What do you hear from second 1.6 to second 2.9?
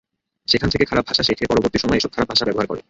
সময়ে এসব খারাপ ভাষা ব্যবহার করে।